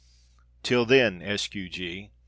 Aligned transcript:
Till 0.63 0.83
then, 0.87 1.21
S. 1.21 1.47
Q. 1.47 1.69
G. 1.69 2.09